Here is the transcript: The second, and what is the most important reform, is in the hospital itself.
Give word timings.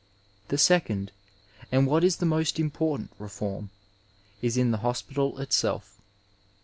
The 0.47 0.57
second, 0.57 1.11
and 1.71 1.85
what 1.85 2.03
is 2.03 2.15
the 2.15 2.25
most 2.25 2.59
important 2.59 3.11
reform, 3.19 3.69
is 4.41 4.57
in 4.57 4.71
the 4.71 4.79
hospital 4.79 5.37
itself. 5.37 6.01